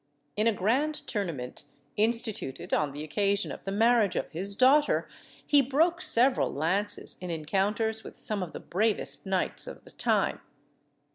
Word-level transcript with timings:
In 0.35 0.47
a 0.47 0.51
grand 0.51 0.95
tournament 0.95 1.63
instituted 1.95 2.73
on 2.73 2.91
the 2.91 3.03
occasion 3.03 3.51
of 3.51 3.65
the 3.65 3.71
marriage 3.71 4.15
of 4.15 4.31
his 4.31 4.55
daughter, 4.55 5.07
he 5.45 5.61
broke 5.61 6.01
several 6.01 6.51
lances 6.51 7.17
in 7.21 7.29
encounters 7.29 8.03
with 8.03 8.17
some 8.17 8.41
of 8.41 8.51
the 8.51 8.59
bravest 8.59 9.27
knights 9.27 9.67
of 9.67 9.83
the 9.83 9.91
time. 9.91 10.41